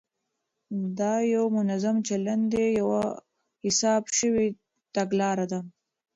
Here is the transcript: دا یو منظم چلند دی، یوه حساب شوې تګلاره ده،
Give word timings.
دا 0.99 1.13
یو 1.33 1.45
منظم 1.57 1.97
چلند 2.07 2.43
دی، 2.51 2.65
یوه 2.79 3.01
حساب 3.65 4.03
شوې 4.17 4.45
تګلاره 4.95 5.45
ده، 5.51 5.59